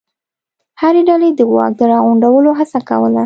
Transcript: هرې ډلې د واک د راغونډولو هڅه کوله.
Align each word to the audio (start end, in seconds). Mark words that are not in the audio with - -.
هرې 0.81 1.01
ډلې 1.09 1.29
د 1.33 1.41
واک 1.53 1.71
د 1.79 1.81
راغونډولو 1.91 2.49
هڅه 2.59 2.79
کوله. 2.89 3.19